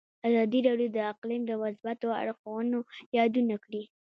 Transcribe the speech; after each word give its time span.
ازادي 0.27 0.59
راډیو 0.67 0.89
د 0.93 0.97
اقلیم 1.11 1.41
د 1.47 1.51
مثبتو 1.63 2.07
اړخونو 2.21 2.79
یادونه 3.17 3.55
کړې. 3.63 3.83